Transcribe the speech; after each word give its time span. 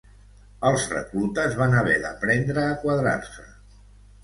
Els 0.69 0.85
reclutes 0.93 1.59
van 1.61 1.77
haver 1.83 1.99
d'aprendre 2.07 2.65
a 2.65 2.75
quadrar-se. 2.87 3.49